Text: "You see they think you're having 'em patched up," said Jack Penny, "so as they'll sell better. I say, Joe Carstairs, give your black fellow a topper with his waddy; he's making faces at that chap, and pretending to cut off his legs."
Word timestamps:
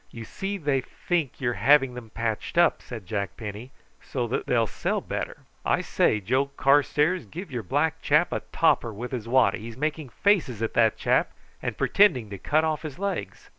"You 0.09 0.25
see 0.25 0.57
they 0.57 0.81
think 0.81 1.39
you're 1.39 1.53
having 1.53 1.95
'em 1.95 2.09
patched 2.09 2.57
up," 2.57 2.81
said 2.81 3.05
Jack 3.05 3.37
Penny, 3.37 3.69
"so 4.01 4.33
as 4.33 4.43
they'll 4.47 4.65
sell 4.65 4.99
better. 4.99 5.41
I 5.63 5.81
say, 5.81 6.19
Joe 6.19 6.47
Carstairs, 6.47 7.27
give 7.27 7.51
your 7.51 7.61
black 7.61 7.99
fellow 8.03 8.25
a 8.31 8.39
topper 8.51 8.91
with 8.91 9.11
his 9.11 9.27
waddy; 9.27 9.59
he's 9.59 9.77
making 9.77 10.09
faces 10.09 10.63
at 10.63 10.73
that 10.73 10.97
chap, 10.97 11.33
and 11.61 11.77
pretending 11.77 12.31
to 12.31 12.39
cut 12.39 12.63
off 12.63 12.81
his 12.81 12.97
legs." 12.97 13.49